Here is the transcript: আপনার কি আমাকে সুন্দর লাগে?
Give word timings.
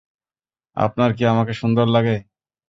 আপনার 0.77 1.09
কি 1.17 1.23
আমাকে 1.25 1.53
সুন্দর 1.53 1.85
লাগে? 1.95 2.15